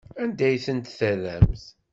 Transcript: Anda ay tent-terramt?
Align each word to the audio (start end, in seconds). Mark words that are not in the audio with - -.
Anda 0.21 0.43
ay 0.49 0.57
tent-terramt? 0.65 1.63